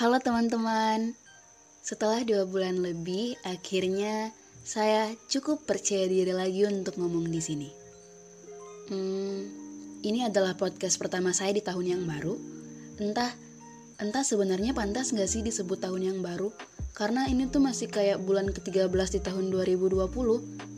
Halo 0.00 0.16
teman-teman, 0.16 1.12
setelah 1.84 2.24
dua 2.24 2.48
bulan 2.48 2.80
lebih, 2.80 3.36
akhirnya 3.44 4.32
saya 4.64 5.12
cukup 5.28 5.68
percaya 5.68 6.08
diri 6.08 6.32
lagi 6.32 6.64
untuk 6.64 6.96
ngomong 6.96 7.28
di 7.28 7.36
sini. 7.36 7.68
Hmm, 8.88 9.44
ini 10.00 10.24
adalah 10.24 10.56
podcast 10.56 10.96
pertama 10.96 11.36
saya 11.36 11.52
di 11.52 11.60
tahun 11.60 11.84
yang 11.84 12.02
baru. 12.08 12.32
Entah, 12.96 13.28
entah 14.00 14.24
sebenarnya 14.24 14.72
pantas 14.72 15.12
nggak 15.12 15.28
sih 15.28 15.44
disebut 15.44 15.84
tahun 15.84 16.00
yang 16.00 16.18
baru? 16.24 16.48
Karena 16.96 17.28
ini 17.28 17.52
tuh 17.52 17.60
masih 17.60 17.92
kayak 17.92 18.24
bulan 18.24 18.48
ke-13 18.56 18.88
di 18.88 19.20
tahun 19.20 19.52
2020. 19.52 20.00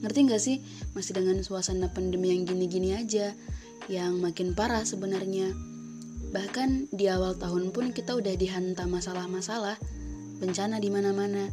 Ngerti 0.02 0.18
nggak 0.18 0.42
sih? 0.42 0.58
Masih 0.98 1.14
dengan 1.14 1.38
suasana 1.46 1.94
pandemi 1.94 2.34
yang 2.34 2.42
gini-gini 2.42 2.98
aja, 2.98 3.38
yang 3.86 4.18
makin 4.18 4.50
parah 4.50 4.82
sebenarnya. 4.82 5.71
Bahkan 6.32 6.96
di 6.96 7.12
awal 7.12 7.36
tahun 7.36 7.76
pun 7.76 7.92
kita 7.92 8.16
udah 8.16 8.32
dihantam 8.40 8.88
masalah-masalah, 8.88 9.76
bencana 10.40 10.80
di 10.80 10.88
mana-mana. 10.88 11.52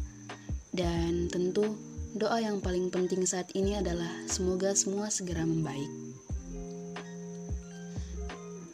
Dan 0.72 1.28
tentu 1.28 1.76
doa 2.16 2.40
yang 2.40 2.64
paling 2.64 2.88
penting 2.88 3.28
saat 3.28 3.52
ini 3.52 3.76
adalah 3.76 4.08
semoga 4.24 4.72
semua 4.72 5.12
segera 5.12 5.44
membaik. 5.44 5.92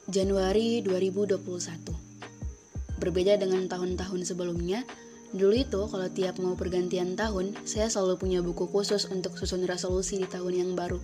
Januari 0.07 0.79
2021. 0.87 3.03
Berbeda 3.03 3.35
dengan 3.35 3.67
tahun-tahun 3.67 4.31
sebelumnya, 4.31 4.87
dulu 5.35 5.59
itu 5.59 5.91
kalau 5.91 6.07
tiap 6.07 6.39
mau 6.39 6.55
pergantian 6.55 7.19
tahun, 7.19 7.59
saya 7.67 7.91
selalu 7.91 8.23
punya 8.23 8.39
buku 8.47 8.71
khusus 8.71 9.11
untuk 9.11 9.35
susun 9.35 9.67
resolusi 9.67 10.23
di 10.23 10.31
tahun 10.31 10.55
yang 10.55 10.71
baru. 10.79 11.03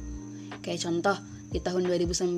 Kayak 0.62 0.86
contoh, 0.86 1.18
di 1.52 1.60
tahun 1.60 1.84
2019 1.84 2.32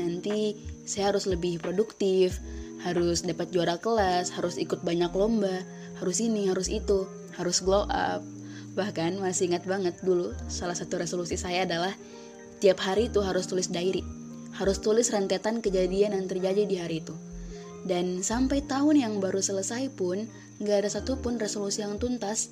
nanti 0.00 0.56
saya 0.88 1.12
harus 1.12 1.28
lebih 1.28 1.60
produktif, 1.60 2.40
harus 2.80 3.20
dapat 3.20 3.52
juara 3.52 3.76
kelas, 3.76 4.32
harus 4.32 4.56
ikut 4.56 4.80
banyak 4.80 5.12
lomba, 5.12 5.60
harus 6.00 6.24
ini, 6.24 6.48
harus 6.48 6.72
itu, 6.72 7.04
harus 7.36 7.60
glow 7.60 7.84
up. 7.92 8.24
Bahkan 8.72 9.20
masih 9.20 9.52
ingat 9.52 9.68
banget 9.68 10.00
dulu 10.00 10.32
salah 10.48 10.74
satu 10.74 10.96
resolusi 10.96 11.36
saya 11.36 11.68
adalah 11.68 11.92
tiap 12.58 12.80
hari 12.80 13.12
itu 13.12 13.20
harus 13.20 13.44
tulis 13.44 13.68
diary. 13.68 14.02
Harus 14.56 14.80
tulis 14.80 15.12
rentetan 15.12 15.60
kejadian 15.60 16.16
yang 16.16 16.24
terjadi 16.24 16.64
di 16.64 16.80
hari 16.80 17.04
itu. 17.04 17.12
Dan 17.84 18.24
sampai 18.24 18.64
tahun 18.64 18.96
yang 18.96 19.14
baru 19.20 19.44
selesai 19.44 19.92
pun, 19.92 20.24
nggak 20.64 20.86
ada 20.86 20.90
satupun 20.90 21.36
resolusi 21.36 21.84
yang 21.84 22.00
tuntas. 22.00 22.48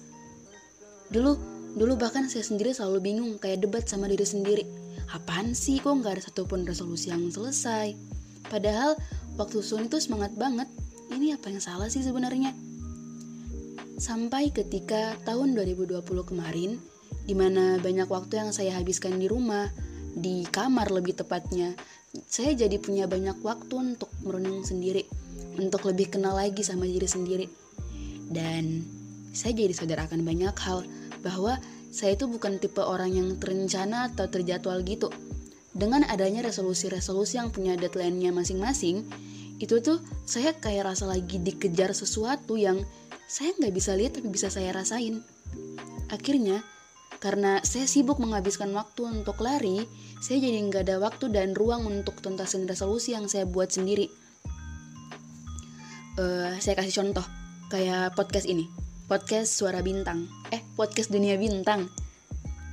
Dulu, 1.09 1.41
dulu 1.73 1.97
bahkan 1.97 2.29
saya 2.29 2.45
sendiri 2.45 2.77
selalu 2.77 3.01
bingung 3.01 3.41
kayak 3.41 3.65
debat 3.65 3.87
sama 3.89 4.11
diri 4.11 4.27
sendiri 4.29 4.82
apaan 5.13 5.53
sih 5.53 5.79
kok 5.79 5.93
nggak 5.93 6.19
ada 6.19 6.23
satupun 6.25 6.65
resolusi 6.65 7.13
yang 7.13 7.29
selesai? 7.29 7.95
Padahal 8.49 8.97
waktu 9.37 9.61
sun 9.61 9.87
itu 9.87 10.01
semangat 10.01 10.33
banget. 10.35 10.69
Ini 11.13 11.37
apa 11.37 11.53
yang 11.53 11.61
salah 11.61 11.93
sih 11.93 12.01
sebenarnya? 12.01 12.57
Sampai 14.01 14.51
ketika 14.51 15.15
tahun 15.29 15.53
2020 15.55 16.01
kemarin 16.25 16.81
di 17.29 17.35
mana 17.37 17.79
banyak 17.79 18.09
waktu 18.09 18.41
yang 18.41 18.51
saya 18.51 18.75
habiskan 18.75 19.21
di 19.21 19.29
rumah 19.31 19.71
di 20.13 20.43
kamar 20.49 20.91
lebih 20.91 21.17
tepatnya 21.17 21.73
saya 22.29 22.53
jadi 22.53 22.77
punya 22.77 23.09
banyak 23.09 23.41
waktu 23.41 23.73
untuk 23.97 24.13
merenung 24.21 24.61
sendiri 24.65 25.09
untuk 25.57 25.85
lebih 25.89 26.13
kenal 26.13 26.37
lagi 26.37 26.61
sama 26.65 26.89
diri 26.89 27.09
sendiri. 27.09 27.47
Dan 28.33 28.85
saya 29.33 29.53
jadi 29.57 29.73
sadar 29.73 30.09
akan 30.09 30.25
banyak 30.25 30.57
hal 30.61 30.85
bahwa 31.21 31.57
saya 31.93 32.17
itu 32.17 32.25
bukan 32.25 32.57
tipe 32.57 32.81
orang 32.81 33.13
yang 33.13 33.29
terencana 33.37 34.09
atau 34.09 34.25
terjadwal 34.25 34.81
gitu. 34.81 35.13
Dengan 35.77 36.09
adanya 36.09 36.41
resolusi-resolusi 36.41 37.37
yang 37.37 37.53
punya 37.53 37.77
deadline-nya 37.77 38.33
masing-masing, 38.33 39.05
itu 39.61 39.79
tuh 39.85 40.01
saya 40.25 40.57
kayak 40.57 40.89
rasa 40.89 41.05
lagi 41.05 41.37
dikejar 41.37 41.93
sesuatu 41.93 42.57
yang 42.57 42.81
saya 43.29 43.53
nggak 43.61 43.73
bisa 43.77 43.93
lihat 43.93 44.17
tapi 44.17 44.33
bisa 44.33 44.49
saya 44.49 44.73
rasain. 44.73 45.21
Akhirnya, 46.09 46.65
karena 47.21 47.61
saya 47.61 47.85
sibuk 47.85 48.17
menghabiskan 48.17 48.73
waktu 48.73 49.13
untuk 49.13 49.37
lari, 49.45 49.85
saya 50.25 50.41
jadi 50.41 50.65
nggak 50.65 50.89
ada 50.89 50.97
waktu 50.97 51.29
dan 51.29 51.53
ruang 51.53 51.85
untuk 51.85 52.25
tuntasin 52.25 52.65
resolusi 52.65 53.13
yang 53.13 53.29
saya 53.29 53.45
buat 53.45 53.69
sendiri. 53.69 54.09
Uh, 56.17 56.57
saya 56.61 56.77
kasih 56.77 57.05
contoh, 57.05 57.25
kayak 57.73 58.13
podcast 58.13 58.45
ini 58.49 58.82
podcast 59.11 59.59
Suara 59.59 59.83
Bintang. 59.83 60.31
Eh, 60.55 60.63
podcast 60.79 61.11
Dunia 61.11 61.35
Bintang. 61.35 61.91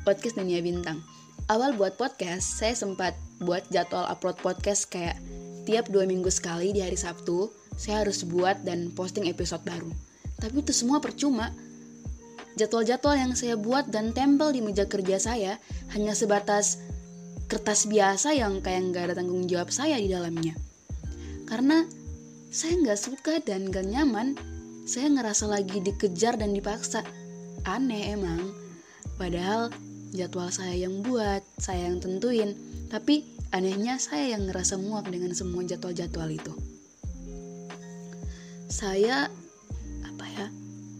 Podcast 0.06 0.38
Dunia 0.38 0.62
Bintang. 0.62 1.02
Awal 1.50 1.74
buat 1.74 1.98
podcast, 1.98 2.62
saya 2.62 2.78
sempat 2.78 3.18
buat 3.42 3.66
jadwal 3.74 4.06
upload 4.06 4.38
podcast 4.38 4.86
kayak 4.94 5.18
tiap 5.66 5.90
dua 5.90 6.06
minggu 6.06 6.30
sekali 6.30 6.70
di 6.70 6.86
hari 6.86 6.98
Sabtu, 6.98 7.50
saya 7.74 8.06
harus 8.06 8.22
buat 8.22 8.62
dan 8.62 8.94
posting 8.94 9.26
episode 9.26 9.66
baru. 9.66 9.90
Tapi 10.38 10.62
itu 10.62 10.74
semua 10.76 11.02
percuma. 11.02 11.50
Jadwal-jadwal 12.58 13.18
yang 13.18 13.34
saya 13.34 13.58
buat 13.58 13.90
dan 13.90 14.14
tempel 14.14 14.54
di 14.54 14.62
meja 14.62 14.86
kerja 14.86 15.18
saya 15.18 15.58
hanya 15.96 16.14
sebatas 16.14 16.78
kertas 17.50 17.90
biasa 17.90 18.38
yang 18.38 18.62
kayak 18.62 18.94
nggak 18.94 19.04
ada 19.10 19.16
tanggung 19.18 19.50
jawab 19.50 19.74
saya 19.74 19.98
di 19.98 20.12
dalamnya. 20.12 20.54
Karena 21.50 21.82
saya 22.54 22.78
nggak 22.78 23.00
suka 23.00 23.34
dan 23.42 23.70
gak 23.74 23.86
nyaman 23.90 24.59
saya 24.90 25.06
ngerasa 25.14 25.46
lagi 25.46 25.86
dikejar 25.86 26.42
dan 26.42 26.50
dipaksa. 26.58 27.06
Aneh 27.62 28.10
emang. 28.18 28.58
Padahal 29.22 29.70
jadwal 30.10 30.50
saya 30.50 30.74
yang 30.74 31.06
buat, 31.06 31.46
saya 31.62 31.94
yang 31.94 32.02
tentuin. 32.02 32.58
Tapi 32.90 33.22
anehnya 33.54 34.02
saya 34.02 34.34
yang 34.34 34.50
ngerasa 34.50 34.82
muak 34.82 35.06
dengan 35.14 35.38
semua 35.38 35.62
jadwal-jadwal 35.62 36.34
itu. 36.34 36.54
Saya 38.66 39.30
apa 40.10 40.26
ya? 40.26 40.50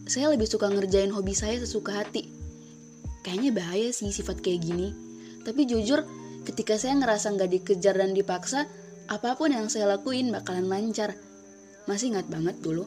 Saya 0.06 0.30
lebih 0.30 0.46
suka 0.46 0.70
ngerjain 0.70 1.10
hobi 1.10 1.34
saya 1.34 1.58
sesuka 1.58 1.90
hati. 1.90 2.30
Kayaknya 3.26 3.50
bahaya 3.58 3.90
sih 3.90 4.14
sifat 4.14 4.38
kayak 4.38 4.70
gini. 4.70 4.94
Tapi 5.42 5.66
jujur, 5.66 6.06
ketika 6.46 6.78
saya 6.78 6.94
ngerasa 6.94 7.34
nggak 7.34 7.50
dikejar 7.58 7.98
dan 7.98 8.14
dipaksa, 8.14 8.70
apa 9.10 9.34
pun 9.34 9.50
yang 9.50 9.66
saya 9.66 9.90
lakuin 9.90 10.30
bakalan 10.30 10.70
lancar. 10.70 11.18
Masih 11.90 12.14
ingat 12.14 12.30
banget 12.30 12.62
dulu, 12.62 12.86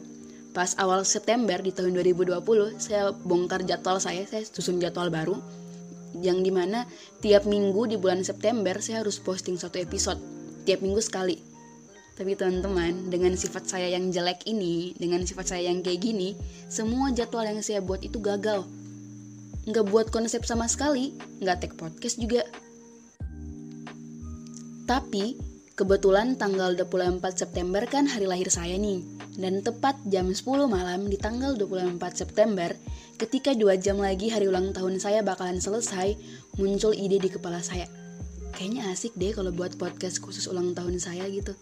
pas 0.54 0.70
awal 0.78 1.02
September 1.02 1.58
di 1.58 1.74
tahun 1.74 1.98
2020 1.98 2.38
saya 2.78 3.10
bongkar 3.10 3.66
jadwal 3.66 3.98
saya 3.98 4.22
saya 4.22 4.46
susun 4.46 4.78
jadwal 4.78 5.10
baru 5.10 5.34
yang 6.22 6.46
di 6.46 6.54
mana 6.54 6.86
tiap 7.18 7.42
minggu 7.42 7.90
di 7.90 7.98
bulan 7.98 8.22
September 8.22 8.78
saya 8.78 9.02
harus 9.02 9.18
posting 9.18 9.58
satu 9.58 9.82
episode 9.82 10.22
tiap 10.62 10.78
minggu 10.80 11.02
sekali. 11.02 11.42
Tapi 12.14 12.38
teman-teman 12.38 13.10
dengan 13.10 13.34
sifat 13.34 13.66
saya 13.66 13.90
yang 13.90 14.14
jelek 14.14 14.46
ini 14.46 14.94
dengan 14.94 15.26
sifat 15.26 15.50
saya 15.50 15.66
yang 15.74 15.82
kayak 15.82 15.98
gini 15.98 16.38
semua 16.70 17.10
jadwal 17.10 17.42
yang 17.42 17.58
saya 17.58 17.82
buat 17.82 18.06
itu 18.06 18.22
gagal. 18.22 18.62
Nggak 19.66 19.86
buat 19.90 20.06
konsep 20.14 20.46
sama 20.46 20.70
sekali 20.70 21.18
nggak 21.42 21.66
take 21.66 21.74
podcast 21.74 22.22
juga. 22.22 22.46
Tapi 24.86 25.34
kebetulan 25.74 26.38
tanggal 26.38 26.78
24 26.78 27.18
September 27.34 27.82
kan 27.90 28.06
hari 28.06 28.30
lahir 28.30 28.46
saya 28.46 28.78
nih 28.78 29.02
dan 29.34 29.66
tepat 29.66 29.98
jam 30.06 30.30
10 30.30 30.46
malam 30.70 31.10
di 31.10 31.18
tanggal 31.18 31.58
24 31.58 31.98
September, 32.14 32.70
ketika 33.18 33.50
dua 33.54 33.74
jam 33.74 33.98
lagi 33.98 34.30
hari 34.30 34.46
ulang 34.46 34.70
tahun 34.70 35.02
saya 35.02 35.26
bakalan 35.26 35.58
selesai, 35.58 36.14
muncul 36.58 36.94
ide 36.94 37.18
di 37.18 37.30
kepala 37.30 37.58
saya. 37.58 37.90
Kayaknya 38.54 38.94
asik 38.94 39.18
deh 39.18 39.34
kalau 39.34 39.50
buat 39.50 39.74
podcast 39.74 40.22
khusus 40.22 40.46
ulang 40.46 40.78
tahun 40.78 41.02
saya 41.02 41.26
gitu. 41.26 41.58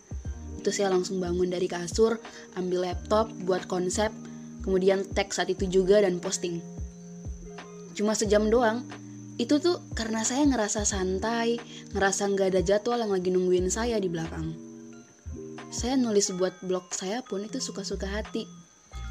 Itu 0.61 0.69
saya 0.69 0.93
langsung 0.93 1.17
bangun 1.17 1.49
dari 1.49 1.65
kasur, 1.65 2.21
ambil 2.61 2.93
laptop, 2.93 3.33
buat 3.49 3.65
konsep, 3.65 4.13
kemudian 4.61 5.09
tag 5.17 5.33
saat 5.33 5.49
itu 5.49 5.65
juga 5.65 6.05
dan 6.05 6.21
posting. 6.21 6.61
Cuma 7.97 8.13
sejam 8.13 8.53
doang, 8.53 8.85
itu 9.41 9.57
tuh 9.57 9.81
karena 9.97 10.21
saya 10.29 10.45
ngerasa 10.45 10.85
santai, 10.85 11.57
ngerasa 11.97 12.29
nggak 12.37 12.49
ada 12.53 12.61
jadwal 12.61 13.01
yang 13.01 13.17
lagi 13.17 13.33
nungguin 13.33 13.73
saya 13.73 13.97
di 13.97 14.13
belakang 14.13 14.72
saya 15.73 15.97
nulis 15.97 16.29
buat 16.37 16.53
blog 16.61 16.93
saya 16.93 17.25
pun 17.25 17.49
itu 17.49 17.57
suka-suka 17.57 18.05
hati. 18.05 18.45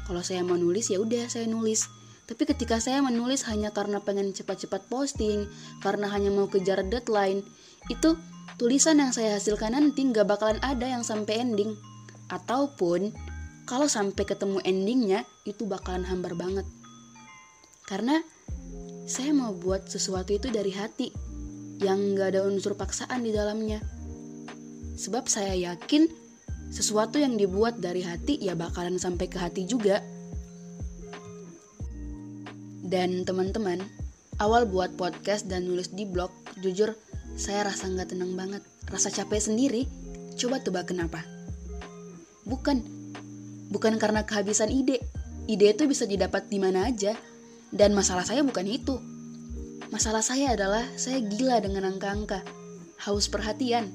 Kalau 0.06 0.22
saya 0.22 0.46
mau 0.46 0.54
nulis 0.54 0.94
ya 0.94 1.02
udah 1.02 1.26
saya 1.26 1.50
nulis. 1.50 1.90
Tapi 2.22 2.46
ketika 2.46 2.78
saya 2.78 3.02
menulis 3.02 3.42
hanya 3.50 3.74
karena 3.74 3.98
pengen 3.98 4.30
cepat-cepat 4.30 4.86
posting 4.86 5.50
karena 5.82 6.06
hanya 6.06 6.30
mau 6.30 6.46
kejar 6.46 6.86
deadline 6.86 7.42
itu 7.90 8.14
tulisan 8.62 9.02
yang 9.02 9.10
saya 9.10 9.42
hasilkan 9.42 9.74
nanti 9.74 10.06
nggak 10.06 10.22
bakalan 10.22 10.62
ada 10.62 10.86
yang 10.86 11.02
sampai 11.02 11.42
ending. 11.42 11.74
Ataupun 12.30 13.10
kalau 13.66 13.90
sampai 13.90 14.22
ketemu 14.22 14.62
endingnya 14.62 15.26
itu 15.42 15.66
bakalan 15.66 16.06
hambar 16.06 16.38
banget. 16.38 16.64
Karena 17.90 18.22
saya 19.10 19.34
mau 19.34 19.50
buat 19.50 19.90
sesuatu 19.90 20.30
itu 20.30 20.46
dari 20.46 20.70
hati 20.70 21.10
yang 21.82 22.14
nggak 22.14 22.38
ada 22.38 22.46
unsur 22.46 22.78
paksaan 22.78 23.26
di 23.26 23.34
dalamnya. 23.34 23.82
Sebab 24.94 25.26
saya 25.26 25.58
yakin 25.58 26.21
sesuatu 26.72 27.20
yang 27.20 27.36
dibuat 27.36 27.78
dari 27.78 28.00
hati 28.00 28.40
ya 28.40 28.56
bakalan 28.56 28.96
sampai 28.96 29.28
ke 29.28 29.36
hati 29.36 29.68
juga. 29.68 30.00
Dan 32.82 33.28
teman-teman, 33.28 33.84
awal 34.40 34.64
buat 34.64 34.96
podcast 34.96 35.46
dan 35.46 35.68
nulis 35.68 35.92
di 35.92 36.08
blog, 36.08 36.32
jujur 36.64 36.96
saya 37.36 37.68
rasa 37.68 37.88
nggak 37.88 38.16
tenang 38.16 38.32
banget, 38.34 38.64
rasa 38.88 39.12
capek 39.12 39.40
sendiri. 39.40 39.84
Coba 40.40 40.64
tebak 40.64 40.88
kenapa? 40.88 41.20
Bukan, 42.48 43.02
Bukan 43.72 43.96
karena 43.96 44.28
kehabisan 44.28 44.68
ide. 44.68 45.00
Ide 45.48 45.72
itu 45.72 45.88
bisa 45.88 46.04
didapat 46.04 46.52
di 46.52 46.60
mana 46.60 46.92
aja. 46.92 47.16
Dan 47.72 47.96
masalah 47.96 48.28
saya 48.28 48.44
bukan 48.44 48.68
itu. 48.68 49.00
Masalah 49.88 50.20
saya 50.20 50.52
adalah 50.52 50.84
saya 51.00 51.24
gila 51.24 51.56
dengan 51.64 51.88
angka-angka. 51.88 52.44
Haus 53.08 53.32
perhatian. 53.32 53.88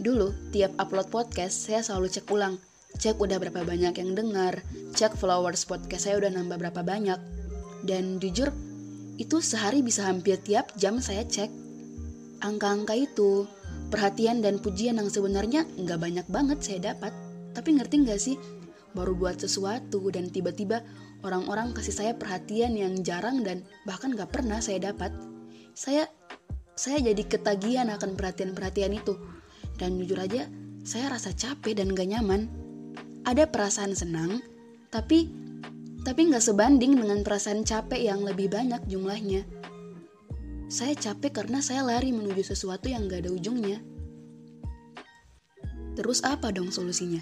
Dulu, 0.00 0.32
tiap 0.48 0.72
upload 0.80 1.12
podcast, 1.12 1.68
saya 1.68 1.84
selalu 1.84 2.08
cek 2.08 2.32
ulang. 2.32 2.56
Cek 2.96 3.20
udah 3.20 3.36
berapa 3.36 3.68
banyak 3.68 4.00
yang 4.00 4.16
dengar, 4.16 4.64
cek 4.96 5.12
followers 5.12 5.68
podcast 5.68 6.08
saya 6.08 6.16
udah 6.16 6.32
nambah 6.32 6.56
berapa 6.56 6.80
banyak. 6.80 7.20
Dan 7.84 8.16
jujur, 8.16 8.48
itu 9.20 9.44
sehari 9.44 9.84
bisa 9.84 10.08
hampir 10.08 10.40
tiap 10.40 10.72
jam 10.80 11.04
saya 11.04 11.28
cek. 11.28 11.52
Angka-angka 12.40 12.96
itu, 12.96 13.44
perhatian 13.92 14.40
dan 14.40 14.56
pujian 14.56 14.96
yang 14.96 15.12
sebenarnya 15.12 15.68
nggak 15.68 16.00
banyak 16.00 16.26
banget 16.32 16.64
saya 16.64 16.96
dapat. 16.96 17.12
Tapi 17.52 17.76
ngerti 17.76 18.00
nggak 18.00 18.20
sih, 18.24 18.40
baru 18.96 19.12
buat 19.12 19.36
sesuatu 19.36 20.00
dan 20.08 20.32
tiba-tiba 20.32 20.80
orang-orang 21.28 21.76
kasih 21.76 21.92
saya 21.92 22.12
perhatian 22.16 22.72
yang 22.72 23.04
jarang 23.04 23.44
dan 23.44 23.68
bahkan 23.84 24.16
nggak 24.16 24.32
pernah 24.32 24.64
saya 24.64 24.80
dapat. 24.80 25.12
Saya 25.76 26.08
saya 26.72 27.04
jadi 27.04 27.20
ketagihan 27.28 27.92
akan 27.92 28.16
perhatian-perhatian 28.16 28.96
itu. 28.96 29.39
Dan 29.80 29.96
jujur 29.96 30.20
aja, 30.20 30.44
saya 30.84 31.08
rasa 31.08 31.32
capek 31.32 31.80
dan 31.80 31.96
gak 31.96 32.12
nyaman. 32.12 32.52
Ada 33.24 33.48
perasaan 33.48 33.96
senang, 33.96 34.44
tapi 34.92 35.32
tapi 36.00 36.32
nggak 36.32 36.40
sebanding 36.40 36.96
dengan 36.96 37.20
perasaan 37.20 37.64
capek 37.64 38.12
yang 38.12 38.20
lebih 38.24 38.52
banyak 38.52 38.80
jumlahnya. 38.88 39.44
Saya 40.68 40.96
capek 40.96 41.32
karena 41.44 41.64
saya 41.64 41.80
lari 41.80 42.12
menuju 42.12 42.44
sesuatu 42.44 42.92
yang 42.92 43.08
gak 43.08 43.24
ada 43.24 43.32
ujungnya. 43.32 43.80
Terus 45.96 46.24
apa 46.24 46.52
dong 46.52 46.68
solusinya? 46.72 47.20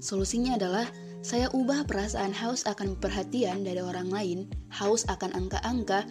Solusinya 0.00 0.56
adalah 0.56 0.88
saya 1.24 1.50
ubah 1.50 1.84
perasaan 1.88 2.30
haus 2.30 2.64
akan 2.68 2.96
perhatian 2.96 3.66
dari 3.66 3.82
orang 3.82 4.08
lain, 4.08 4.38
haus 4.70 5.02
akan 5.08 5.34
angka-angka, 5.34 6.06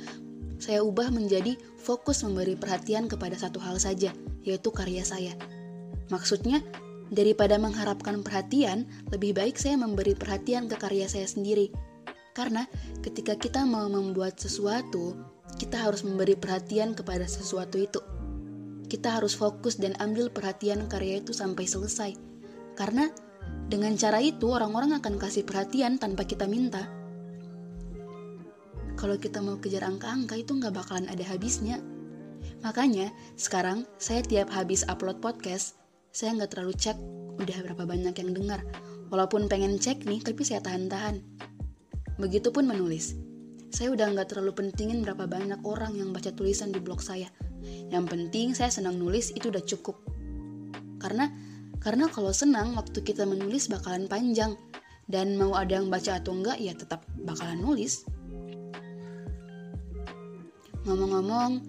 saya 0.57 0.81
ubah 0.81 1.13
menjadi 1.13 1.57
fokus 1.77 2.25
memberi 2.25 2.57
perhatian 2.57 3.06
kepada 3.06 3.38
satu 3.38 3.62
hal 3.62 3.77
saja, 3.77 4.13
yaitu 4.42 4.74
karya 4.74 5.06
saya. 5.06 5.33
Maksudnya, 6.09 6.65
daripada 7.13 7.56
mengharapkan 7.62 8.25
perhatian, 8.25 8.89
lebih 9.13 9.38
baik 9.38 9.56
saya 9.56 9.77
memberi 9.80 10.18
perhatian 10.18 10.68
ke 10.68 10.75
karya 10.75 11.07
saya 11.07 11.30
sendiri. 11.30 11.71
Karena 12.36 12.69
ketika 13.01 13.33
kita 13.33 13.65
mau 13.65 13.89
membuat 13.89 14.38
sesuatu, 14.38 15.18
kita 15.57 15.89
harus 15.89 16.06
memberi 16.06 16.38
perhatian 16.38 16.94
kepada 16.94 17.25
sesuatu 17.25 17.81
itu. 17.81 18.01
Kita 18.88 19.19
harus 19.19 19.36
fokus 19.36 19.75
dan 19.81 19.98
ambil 20.00 20.31
perhatian 20.31 20.88
karya 20.88 21.19
itu 21.19 21.36
sampai 21.36 21.65
selesai. 21.68 22.12
Karena 22.77 23.10
dengan 23.68 24.00
cara 24.00 24.24
itu, 24.24 24.48
orang-orang 24.48 24.95
akan 24.95 25.19
kasih 25.19 25.44
perhatian 25.44 26.00
tanpa 26.00 26.24
kita 26.24 26.48
minta. 26.48 26.88
Kalau 28.98 29.16
kita 29.22 29.40
mau 29.46 29.62
kejar 29.62 29.86
angka-angka 29.86 30.34
itu 30.34 30.58
nggak 30.58 30.74
bakalan 30.74 31.06
ada 31.06 31.22
habisnya. 31.22 31.78
Makanya, 32.66 33.14
sekarang 33.38 33.86
saya 34.02 34.26
tiap 34.26 34.50
habis 34.50 34.82
upload 34.90 35.22
podcast, 35.22 35.78
saya 36.10 36.34
nggak 36.34 36.58
terlalu 36.58 36.74
cek 36.74 36.98
udah 37.38 37.58
berapa 37.62 37.84
banyak 37.86 38.16
yang 38.18 38.34
dengar. 38.34 38.66
Walaupun 39.14 39.46
pengen 39.46 39.78
cek 39.78 40.04
nih, 40.10 40.26
tapi 40.26 40.42
saya 40.42 40.66
tahan-tahan. 40.66 41.22
Begitupun 42.18 42.66
menulis. 42.66 43.14
Saya 43.70 43.94
udah 43.94 44.10
nggak 44.10 44.34
terlalu 44.34 44.58
pentingin 44.58 45.06
berapa 45.06 45.30
banyak 45.30 45.62
orang 45.62 45.94
yang 45.94 46.10
baca 46.10 46.34
tulisan 46.34 46.74
di 46.74 46.82
blog 46.82 47.00
saya. 47.00 47.30
Yang 47.94 48.06
penting 48.10 48.48
saya 48.58 48.74
senang 48.74 48.98
nulis 48.98 49.30
itu 49.38 49.54
udah 49.54 49.62
cukup. 49.62 50.02
Karena 50.98 51.30
karena 51.78 52.10
kalau 52.10 52.34
senang, 52.34 52.74
waktu 52.74 53.06
kita 53.06 53.24
menulis 53.30 53.70
bakalan 53.70 54.10
panjang. 54.10 54.58
Dan 55.08 55.40
mau 55.40 55.56
ada 55.56 55.80
yang 55.80 55.88
baca 55.88 56.20
atau 56.20 56.36
enggak, 56.36 56.60
ya 56.60 56.76
tetap 56.76 57.08
bakalan 57.24 57.64
nulis. 57.64 58.04
Ngomong-ngomong, 60.88 61.62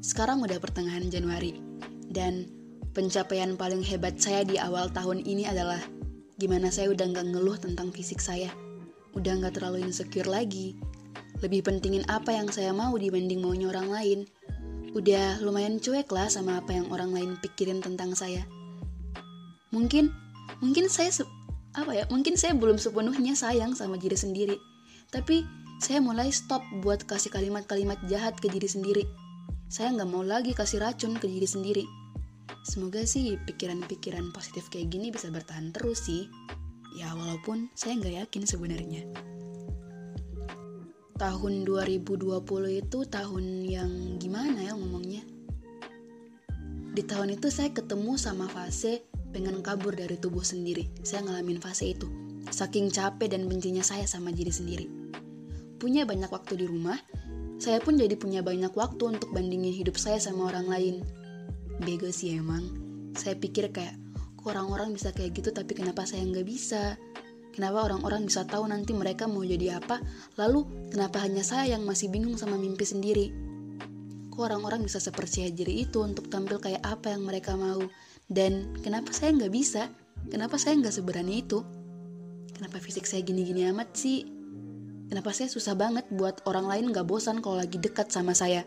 sekarang 0.00 0.38
udah 0.40 0.62
pertengahan 0.62 1.10
Januari. 1.10 1.58
Dan 2.06 2.46
pencapaian 2.94 3.58
paling 3.58 3.82
hebat 3.82 4.22
saya 4.22 4.46
di 4.46 4.56
awal 4.56 4.88
tahun 4.94 5.26
ini 5.26 5.50
adalah 5.50 5.82
gimana 6.38 6.70
saya 6.70 6.94
udah 6.94 7.10
nggak 7.10 7.34
ngeluh 7.34 7.58
tentang 7.58 7.90
fisik 7.90 8.22
saya. 8.22 8.54
Udah 9.18 9.42
nggak 9.42 9.58
terlalu 9.58 9.82
insecure 9.82 10.30
lagi. 10.30 10.78
Lebih 11.42 11.66
pentingin 11.66 12.06
apa 12.06 12.30
yang 12.30 12.46
saya 12.48 12.70
mau 12.70 12.94
dibanding 12.94 13.42
maunya 13.42 13.66
orang 13.74 13.90
lain. 13.90 14.20
Udah 14.94 15.42
lumayan 15.42 15.82
cuek 15.82 16.06
lah 16.14 16.30
sama 16.30 16.62
apa 16.62 16.70
yang 16.70 16.86
orang 16.94 17.10
lain 17.10 17.34
pikirin 17.42 17.82
tentang 17.82 18.14
saya 18.14 18.46
mungkin 19.72 20.12
mungkin 20.60 20.86
saya 20.86 21.10
apa 21.72 21.90
ya 21.96 22.04
mungkin 22.12 22.36
saya 22.36 22.52
belum 22.52 22.76
sepenuhnya 22.76 23.32
sayang 23.32 23.72
sama 23.72 23.96
diri 23.96 24.14
sendiri 24.14 24.60
tapi 25.08 25.48
saya 25.82 25.98
mulai 25.98 26.30
stop 26.30 26.62
buat 26.78 27.02
kasih 27.10 27.34
kalimat-kalimat 27.34 27.98
jahat 28.06 28.38
ke 28.38 28.46
diri 28.46 28.70
sendiri 28.70 29.02
saya 29.66 29.90
nggak 29.90 30.06
mau 30.06 30.22
lagi 30.22 30.54
kasih 30.54 30.78
racun 30.78 31.18
ke 31.18 31.26
diri 31.26 31.42
sendiri 31.42 31.82
semoga 32.62 33.02
sih 33.02 33.34
pikiran-pikiran 33.42 34.30
positif 34.30 34.70
kayak 34.70 34.94
gini 34.94 35.10
bisa 35.10 35.26
bertahan 35.34 35.74
terus 35.74 36.06
sih 36.06 36.30
ya 36.94 37.10
walaupun 37.18 37.66
saya 37.74 37.98
nggak 37.98 38.14
yakin 38.22 38.46
sebenarnya 38.46 39.02
tahun 41.18 41.66
2020 41.66 42.30
itu 42.78 42.98
tahun 43.10 43.44
yang 43.66 43.90
gimana 44.22 44.62
ya 44.62 44.78
ngomongnya 44.78 45.26
di 46.94 47.02
tahun 47.02 47.34
itu 47.34 47.50
saya 47.50 47.74
ketemu 47.74 48.14
sama 48.14 48.46
fase 48.46 49.02
pengen 49.34 49.64
kabur 49.64 49.96
dari 49.96 50.20
tubuh 50.20 50.44
sendiri. 50.44 50.92
Saya 51.00 51.24
ngalamin 51.24 51.56
fase 51.56 51.88
itu. 51.88 52.04
Saking 52.52 52.92
capek 52.92 53.32
dan 53.32 53.48
bencinya 53.48 53.80
saya 53.80 54.04
sama 54.04 54.28
diri 54.28 54.52
sendiri. 54.52 55.01
Punya 55.82 56.06
banyak 56.06 56.30
waktu 56.30 56.62
di 56.62 56.70
rumah, 56.70 56.94
saya 57.58 57.82
pun 57.82 57.98
jadi 57.98 58.14
punya 58.14 58.38
banyak 58.38 58.70
waktu 58.70 59.18
untuk 59.18 59.34
bandingin 59.34 59.74
hidup 59.74 59.98
saya 59.98 60.22
sama 60.22 60.46
orang 60.46 60.70
lain. 60.70 60.96
Bego 61.82 62.06
sih 62.14 62.38
emang. 62.38 62.70
Saya 63.18 63.34
pikir 63.34 63.74
kayak, 63.74 63.98
kok 64.38 64.46
orang-orang 64.54 64.94
bisa 64.94 65.10
kayak 65.10 65.34
gitu 65.34 65.50
tapi 65.50 65.74
kenapa 65.74 66.06
saya 66.06 66.22
nggak 66.22 66.46
bisa? 66.46 66.94
Kenapa 67.50 67.82
orang-orang 67.82 68.30
bisa 68.30 68.46
tahu 68.46 68.70
nanti 68.70 68.94
mereka 68.94 69.26
mau 69.26 69.42
jadi 69.42 69.82
apa? 69.82 69.98
Lalu, 70.38 70.90
kenapa 70.94 71.18
hanya 71.18 71.42
saya 71.42 71.74
yang 71.74 71.82
masih 71.82 72.14
bingung 72.14 72.38
sama 72.38 72.54
mimpi 72.54 72.86
sendiri? 72.86 73.34
Kok 74.30 74.38
orang-orang 74.38 74.86
bisa 74.86 75.02
sepercaya 75.02 75.50
diri 75.50 75.82
itu 75.82 75.98
untuk 75.98 76.30
tampil 76.30 76.62
kayak 76.62 76.86
apa 76.86 77.10
yang 77.10 77.26
mereka 77.26 77.58
mau? 77.58 77.82
Dan 78.30 78.78
kenapa 78.86 79.10
saya 79.10 79.34
nggak 79.34 79.50
bisa? 79.50 79.90
Kenapa 80.30 80.62
saya 80.62 80.78
nggak 80.78 80.94
seberani 80.94 81.42
itu? 81.42 81.58
Kenapa 82.54 82.78
fisik 82.78 83.02
saya 83.02 83.26
gini-gini 83.26 83.66
amat 83.66 83.98
sih? 83.98 84.41
Kenapa 85.12 85.28
saya 85.36 85.52
susah 85.52 85.76
banget 85.76 86.08
buat 86.08 86.40
orang 86.48 86.72
lain 86.72 86.84
nggak 86.88 87.04
bosan 87.04 87.44
kalau 87.44 87.60
lagi 87.60 87.76
dekat 87.76 88.08
sama 88.08 88.32
saya? 88.32 88.64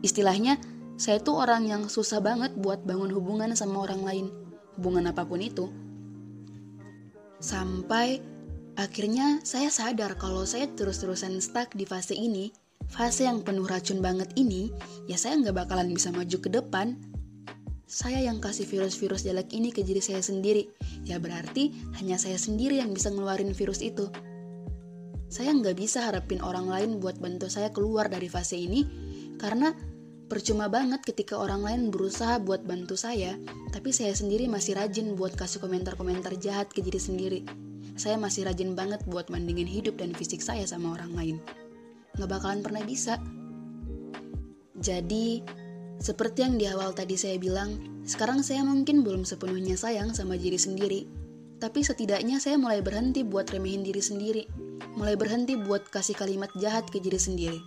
Istilahnya, 0.00 0.56
saya 0.96 1.20
tuh 1.20 1.36
orang 1.36 1.68
yang 1.68 1.84
susah 1.92 2.24
banget 2.24 2.56
buat 2.56 2.80
bangun 2.88 3.12
hubungan 3.12 3.52
sama 3.52 3.84
orang 3.84 4.08
lain. 4.08 4.26
Hubungan 4.80 5.04
apa 5.04 5.20
pun 5.28 5.44
itu. 5.44 5.68
Sampai 7.44 8.24
akhirnya 8.80 9.44
saya 9.44 9.68
sadar 9.68 10.16
kalau 10.16 10.48
saya 10.48 10.64
terus-terusan 10.64 11.36
stuck 11.44 11.76
di 11.76 11.84
fase 11.84 12.16
ini, 12.16 12.48
fase 12.88 13.28
yang 13.28 13.44
penuh 13.44 13.68
racun 13.68 14.00
banget 14.00 14.32
ini, 14.40 14.72
ya 15.04 15.20
saya 15.20 15.36
nggak 15.44 15.68
bakalan 15.68 15.92
bisa 15.92 16.08
maju 16.08 16.40
ke 16.40 16.48
depan 16.48 16.96
saya 17.84 18.16
yang 18.24 18.40
kasih 18.40 18.64
virus-virus 18.64 19.28
jelek 19.28 19.52
ini 19.52 19.68
ke 19.68 19.84
diri 19.84 20.00
saya 20.00 20.24
sendiri. 20.24 20.72
Ya 21.04 21.20
berarti 21.20 21.76
hanya 22.00 22.16
saya 22.16 22.40
sendiri 22.40 22.80
yang 22.80 22.96
bisa 22.96 23.12
ngeluarin 23.12 23.52
virus 23.52 23.84
itu. 23.84 24.08
Saya 25.34 25.50
nggak 25.50 25.74
bisa 25.74 26.06
harapin 26.06 26.38
orang 26.46 26.70
lain 26.70 27.02
buat 27.02 27.18
bantu 27.18 27.50
saya 27.50 27.74
keluar 27.74 28.06
dari 28.06 28.30
fase 28.30 28.54
ini, 28.54 28.86
karena 29.34 29.74
percuma 30.30 30.70
banget 30.70 31.02
ketika 31.02 31.34
orang 31.34 31.66
lain 31.66 31.82
berusaha 31.90 32.38
buat 32.38 32.62
bantu 32.62 32.94
saya, 32.94 33.34
tapi 33.74 33.90
saya 33.90 34.14
sendiri 34.14 34.46
masih 34.46 34.78
rajin 34.78 35.18
buat 35.18 35.34
kasih 35.34 35.58
komentar-komentar 35.58 36.38
jahat 36.38 36.70
ke 36.70 36.86
diri 36.86 37.02
sendiri. 37.02 37.40
Saya 37.98 38.14
masih 38.14 38.46
rajin 38.46 38.78
banget 38.78 39.02
buat 39.10 39.26
mandingin 39.26 39.66
hidup 39.66 39.98
dan 39.98 40.14
fisik 40.14 40.38
saya 40.38 40.70
sama 40.70 40.94
orang 40.94 41.10
lain. 41.18 41.36
Nggak 42.14 42.30
bakalan 42.30 42.62
pernah 42.62 42.86
bisa. 42.86 43.18
Jadi, 44.78 45.42
seperti 45.98 46.46
yang 46.46 46.62
di 46.62 46.70
awal 46.70 46.94
tadi 46.94 47.18
saya 47.18 47.42
bilang, 47.42 47.74
sekarang 48.06 48.46
saya 48.46 48.62
mungkin 48.62 49.02
belum 49.02 49.26
sepenuhnya 49.26 49.74
sayang 49.74 50.14
sama 50.14 50.38
diri 50.38 50.62
sendiri. 50.62 51.10
Tapi 51.58 51.82
setidaknya 51.82 52.38
saya 52.38 52.54
mulai 52.54 52.86
berhenti 52.86 53.26
buat 53.26 53.50
remehin 53.50 53.82
diri 53.82 53.98
sendiri. 53.98 54.63
Mulai 54.94 55.18
berhenti 55.18 55.58
buat 55.58 55.90
kasih 55.90 56.14
kalimat 56.14 56.50
jahat 56.58 56.86
ke 56.86 57.02
diri 57.02 57.18
sendiri. 57.18 57.60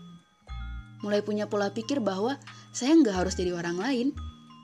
Mulai 1.03 1.21
punya 1.21 1.45
pola 1.45 1.69
pikir 1.69 2.01
bahwa 2.01 2.39
saya 2.71 2.95
nggak 2.95 3.15
harus 3.15 3.35
jadi 3.35 3.53
orang 3.53 3.77
lain. 3.77 4.07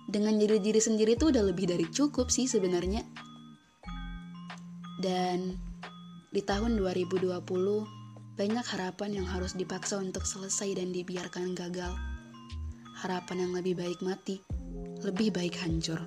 Dengan 0.08 0.36
jadi 0.36 0.60
diri 0.60 0.80
sendiri 0.84 1.16
itu 1.16 1.32
udah 1.32 1.44
lebih 1.44 1.68
dari 1.70 1.88
cukup 1.88 2.28
sih 2.32 2.48
sebenarnya. 2.48 3.04
Dan 5.00 5.60
di 6.32 6.42
tahun 6.42 6.80
2020, 6.80 7.30
banyak 8.34 8.66
harapan 8.66 9.22
yang 9.22 9.28
harus 9.30 9.54
dipaksa 9.54 10.02
untuk 10.02 10.26
selesai 10.26 10.80
dan 10.80 10.90
dibiarkan 10.90 11.54
gagal 11.54 11.94
harapan 13.04 13.46
yang 13.46 13.52
lebih 13.52 13.76
baik 13.76 14.00
mati, 14.00 14.40
lebih 15.04 15.36
baik 15.36 15.60
hancur. 15.60 16.00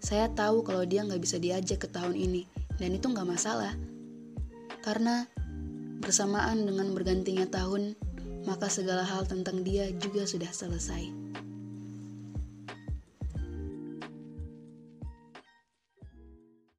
Saya 0.00 0.30
tahu 0.32 0.62
kalau 0.62 0.86
dia 0.86 1.02
nggak 1.02 1.20
bisa 1.20 1.36
diajak 1.36 1.82
ke 1.82 1.88
tahun 1.90 2.14
ini, 2.14 2.46
dan 2.78 2.94
itu 2.94 3.10
nggak 3.10 3.26
masalah. 3.26 3.74
Karena 4.80 5.26
bersamaan 6.00 6.64
dengan 6.64 6.96
bergantinya 6.96 7.44
tahun, 7.46 7.94
maka 8.48 8.72
segala 8.72 9.04
hal 9.04 9.28
tentang 9.28 9.60
dia 9.60 9.92
juga 10.00 10.24
sudah 10.24 10.48
selesai. 10.48 11.19